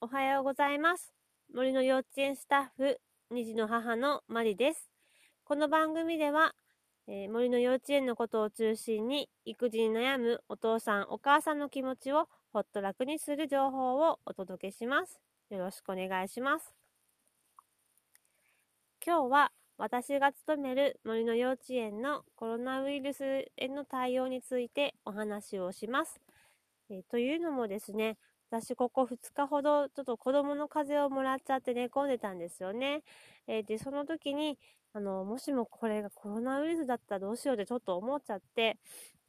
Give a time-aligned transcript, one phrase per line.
[0.00, 1.12] おはようございます。
[1.52, 3.00] 森の幼稚園スタッフ、
[3.32, 4.88] 2児の母のマリです。
[5.42, 6.54] この番組では、
[7.08, 15.18] えー、森の幼稚園のことを中心に、育児に悩むお父さん、お母さんの気持ちをほっと楽にする情報をお届けします。
[15.50, 16.72] よろしくお願いします。
[19.04, 26.20] 今日は私が勤める森の幼稚園のコロナウイルスへの対応についてお話をします。
[26.88, 28.16] え、というのもですね、
[28.50, 33.02] 私ここ2日ほどちょっと子供の風邪をもらっちゃって寝込んでたんですよね。
[33.46, 34.58] えー、で、その時に、
[34.94, 38.78] あの、もしもこれがコロナウイルスだったらどうしようってちょっと思っちゃって、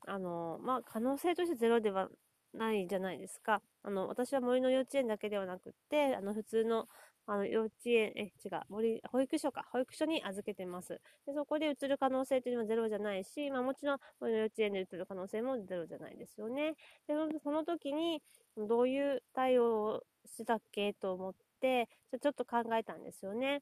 [0.07, 2.09] あの、まあ、可能性としてゼロでは
[2.53, 3.61] ないじゃないですか。
[3.83, 6.87] あの、私は森の幼稚園だけではなくって、あの、普通の
[7.31, 10.99] あの、幼稚園、え、違う、森、保育所か、保育所に預けてます。
[11.27, 16.73] で、そこで移る可能性っていうのはゼロじゃないし、まあもちろん、森の幼稚園で移る可能性もゼロじゃないですよね。
[17.07, 18.21] で、その時に、
[18.57, 21.87] どういう対応をしたっけと思って、
[22.19, 23.61] ちょっと考えたんですよね。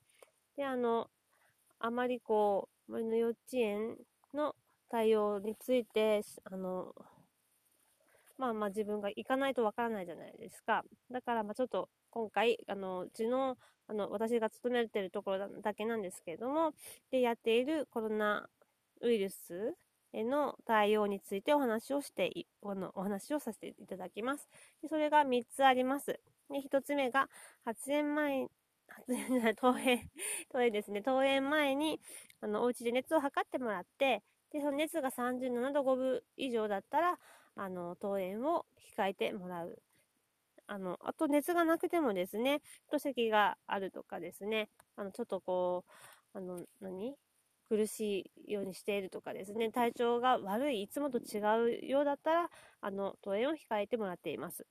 [0.56, 1.10] で、あの、
[1.80, 3.98] あまりこう、森の幼稚園
[4.34, 4.56] の
[4.90, 6.94] 対応について、あの、
[8.38, 10.84] まあまあ自分が行かないとわからないじゃないですか。
[11.12, 13.58] だからまあちょっと今回、あの、うちの、
[13.88, 16.74] あの、私が勤めてるところだけなんですけれども、
[17.12, 18.48] で、やっているコロナ
[19.02, 19.76] ウイルス
[20.14, 22.32] への対応についてお話をして、
[22.64, 24.48] あの、お話をさせていただきます。
[24.82, 26.20] でそれが3つあります。
[26.50, 27.30] で、1つ目が、
[27.66, 28.48] 発炎前、
[28.88, 30.10] 発炎じゃない、登園、
[30.52, 32.00] 登園ですね、登園前に、
[32.42, 37.20] あの、お家で熱を測ってもらって、で、その熱が37度5分以上だったら、
[37.58, 38.66] あの、登園を
[38.98, 39.82] 控えてもらう。
[40.68, 45.86] あの、あと熱がなくてもですね、と咳があるとかですね、あの、ちょっとこ
[46.34, 47.16] う、あの、何？
[47.70, 54.66] 苦しいようにしているとかですね、体調が悪い、いつもと違うようだったら、あの、登園を控えてもらっています。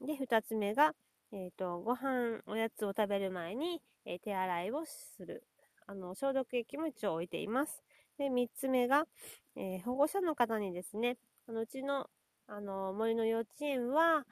[0.00, 0.94] で、二つ目が、
[1.32, 5.44] えっ、ー、と、ご飯、おやつを食べる前に、えー、手洗いをする。
[5.86, 7.82] あの、消毒液も一応置いています。
[8.18, 9.06] で、三つ目が、
[9.56, 11.16] えー、保護者の方にですね、
[11.48, 12.08] あの、うちの
[12.48, 14.26] あの、森の幼稚園は、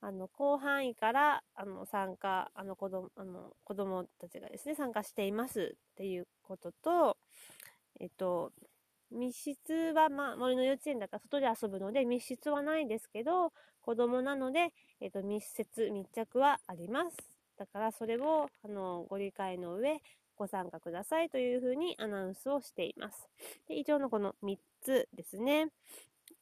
[0.00, 7.16] あの、広範囲から、あの、参加、あの、子供、あの、子供たちがですね、参加していますっていうことと、
[8.00, 8.52] えっと、
[9.12, 17.16] 密室は、まあ、森の幼稚園だから外で遊ぶので、密室はないですけど、子供なので、えっと、密接、密着はあります。
[17.56, 20.00] だから、それを、あの、ご理解の上、
[20.36, 23.28] ご参加くださいというふうにアナウンスをしています。
[23.68, 25.68] で以上のこの3つですね。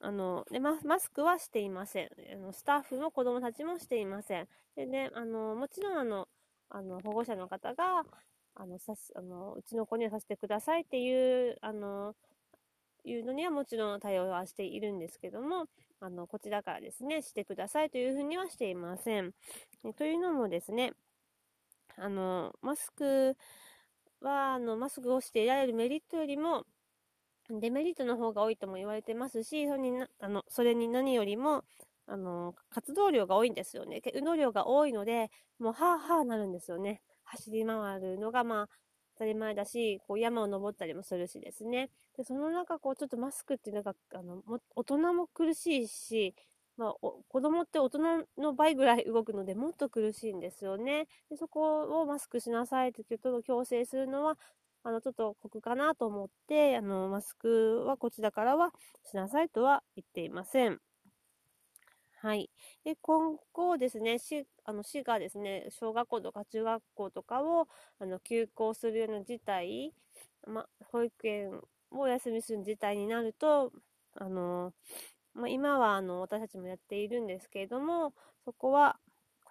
[0.00, 2.09] あの、でマスクはしていません。
[2.34, 4.49] あのスタッフの子供たちもしていません。
[4.77, 6.28] でね、あの、もちろんあの、
[6.71, 8.05] あの、保護者の方が、
[8.55, 12.15] あの、さす、あの、うちの子にはさせてくださいっていう、あの、
[13.05, 15.66] いうのにはもちろん対応はしているんですけども、
[16.00, 19.34] あの、こちらからですね、してくださいというふうにはしていません。
[19.97, 20.93] というのもですね、
[21.97, 23.37] あの、マスク
[24.21, 26.65] は、あの、マスクをしていられるメリットよりも、
[27.59, 31.65] デメリットの方が多いとも言われてますし、それにあのそれに何よりも、
[32.06, 34.00] あの、活動量が多いんですよね。
[34.15, 37.03] 運動量が多いので、もう、はぁはぁなるんですよね。
[37.25, 38.69] 走り回るのが、まあ、
[39.15, 41.91] 当たり前だし、こう山を登ったりもするしですね。
[42.16, 44.43] で、その中、こう、ちょっとマスクっていうのが、あの、
[44.75, 46.34] 大人も苦しいし、
[46.77, 46.93] まあ、
[47.28, 47.99] 子供って大人
[48.38, 51.09] の倍ぐらい動くのでもっと苦しいんですよね。
[51.28, 54.38] でそこをマスクしなさいって言うと強制するのは
[54.85, 58.73] あの、ちょっと酷かなと思って、あの、マスクはこちらからは
[59.05, 60.81] しなさいとは言っていません。
[62.23, 62.51] はい。
[62.85, 67.67] で、今後ですね、市、あの、市がですね、小学校とか中学校とかを、
[67.99, 69.93] あの、休校するような事態、
[70.47, 73.73] ま、保育園をお休みする事態になると、
[74.17, 74.75] あの、
[75.35, 78.12] ま今は、あの、私たちもやっているんですけれども、
[78.45, 78.99] そこは、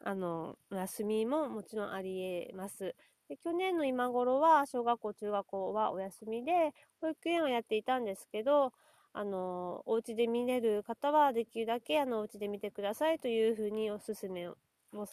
[0.04, 2.96] あの、お休みももちろんあり得ます。
[3.30, 8.74] で去年の今頃は小学校、中学校はお休みで、保育園はやっていたんですけど、
[9.14, 14.56] あの、お家で見れる方はできるだけあの、お家で見てくださいというふうにお勧めを、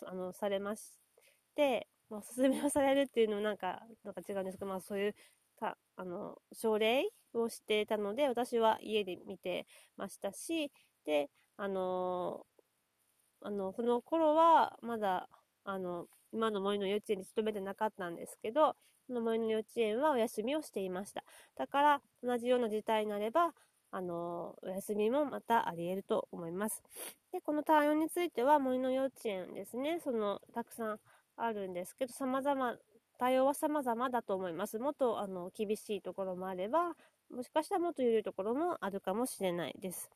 [0.07, 0.83] あの、されまし
[1.55, 5.15] て、お勧めをされるっていうのもなんか、なんか違うんですけど、まあそういう、
[5.59, 9.67] た、あの、奨励をしていたので、私は家で見て
[9.99, 10.71] ましたし、
[11.05, 11.29] で、
[11.59, 12.47] あの、
[13.43, 15.29] あの、その頃はまだ、
[15.65, 21.25] あの、今の森の幼稚園に勤めてなかったんですけど、その森の幼稚園はお休みをしていました。
[21.57, 23.55] だから、同じような事態になれば、
[23.91, 26.83] あの、お休みもまたあり得ると思います。
[27.33, 31.01] で、この対応については、森の幼稚園ですね、その、たくさん
[31.37, 32.77] あるんですけど、様々、
[33.19, 34.79] 対応は様々だと思います。
[34.79, 36.95] もっと、あの、厳しいところもあれば、
[37.31, 40.11] もしかしたらもっと緩いところもあるかもしれないです。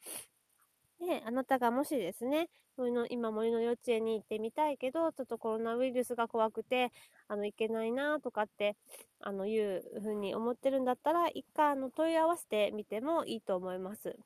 [1.00, 6.92] で、あなたがもしですね、森の今森の幼稚園に行ってみたいけど、ちょっとコロナウイルスが怖くて、
[7.28, 8.76] あの、行けないなとかって、
[9.20, 14.16] あの、いうふうに思ってるんだったら、一回、あの、問い合わせてみてもいいと思います。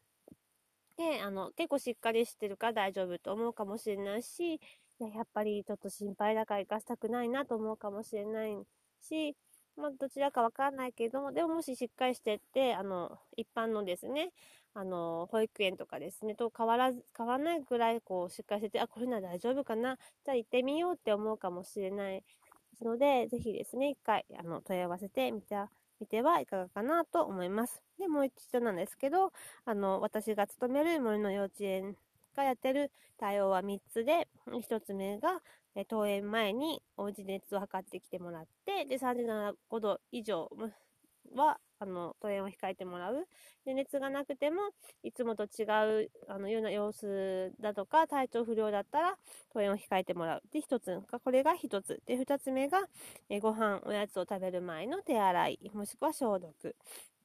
[0.97, 4.61] で、あの、結構しっかりしてるから大丈夫と思うかもしれないし、
[5.01, 8.57] ややっぱりちょっと心配だから行かせたくないなと思うかもしれない
[9.01, 9.37] し、
[9.77, 14.33] まあ、どちらかわかんないけども、でももししっかりしてって、あの、一般のですね、
[14.75, 22.25] あの、保育園とかですね、と変わらず、変わらないぐらい、こう、しっかりしてて、あ、これなら大丈夫かな、じゃあ行ってみようって思うかもしれない
[22.83, 25.57] ので、ぜひですね、一回、あの、問い合わせてみて、
[26.01, 27.83] みてはいかがかなと思います。
[27.99, 29.33] で、もう一度なんですけど、
[29.65, 31.97] あの、私が勤める森の幼稚園
[32.37, 34.29] がやってる対応は3つで、
[34.61, 35.41] 1つ目が、
[35.91, 40.49] 登園前におうち熱を測ってきてもらって、で、37度以上
[41.35, 43.27] は、あの、登園を控えてもらう。
[43.65, 44.61] で、熱がなくても、
[45.03, 45.65] いつもと違
[46.05, 49.19] う、あの、ような様子だとか、体調不良だったら、
[49.55, 50.43] 登園を控えてもらう。
[50.51, 52.01] で、一つが、これが一つ。
[52.07, 52.83] で、二つ目が、
[53.29, 56.77] えご飯、おやつを食べる前の手洗い、もしくは消毒。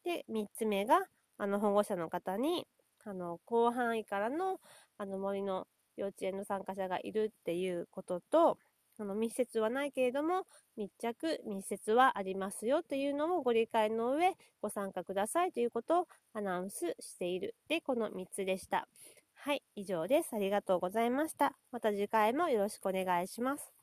[0.04, 1.00] で、三つ目が、
[1.38, 2.68] あの、保護者の方に、
[3.06, 4.60] あの、広範囲からの、
[4.98, 5.68] あの、森の
[5.98, 8.58] 幼稚園の参加者がいるっていうことと、
[9.00, 17.56] その密接はないけれども、密着、密接はありますよというのをご理解の上、ご参加くださいということをアナウンスしている。
[17.70, 18.90] で、この3つでした。
[19.36, 20.34] はい、以上です。
[20.34, 21.54] ありがとうございました。
[21.72, 23.79] また次回もよろしくお願いします。